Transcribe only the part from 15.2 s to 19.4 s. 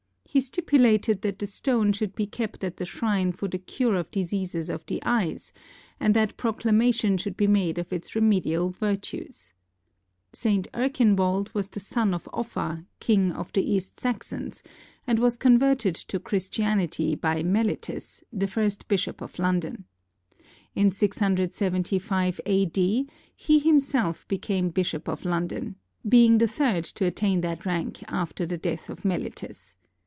converted to Christianity by Melittus, the first bishop of